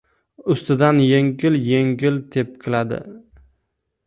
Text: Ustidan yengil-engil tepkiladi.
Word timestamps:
Ustidan 0.51 0.97
yengil-engil 1.11 2.15
tepkiladi. 2.31 3.01